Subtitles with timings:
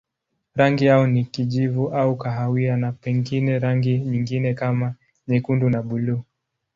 [0.55, 4.95] Rangi yao ni kijivu au kahawia na pengine rangi nyingine kama
[5.27, 6.21] nyekundu na buluu.